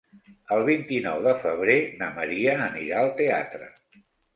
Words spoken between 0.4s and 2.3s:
El vint-i-nou de febrer na